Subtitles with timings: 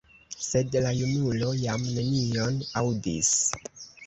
[0.45, 3.31] Sed la junulo jam nenion aŭdis.